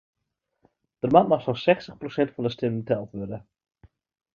[1.03, 3.45] Der moat noch sa'n sechstich prosint fan de stimmen teld wurde.